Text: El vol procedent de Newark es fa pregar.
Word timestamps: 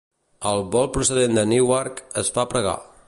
El 0.51 0.61
vol 0.75 0.89
procedent 0.95 1.37
de 1.39 1.43
Newark 1.51 2.03
es 2.23 2.33
fa 2.39 2.47
pregar. 2.55 2.79